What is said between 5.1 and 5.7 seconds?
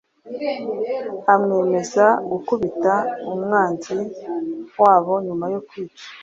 Nyuma yo